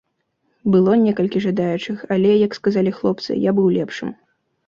[0.75, 4.09] Было некалькі жадаючых, але, як сказалі хлопцы, я быў лепшым.